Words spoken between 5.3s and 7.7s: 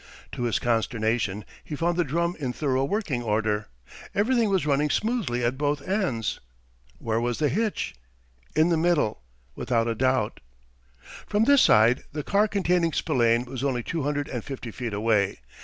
at both ends. Where was the